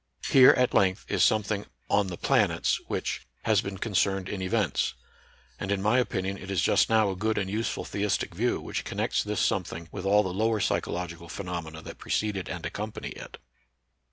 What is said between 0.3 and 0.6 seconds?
Here,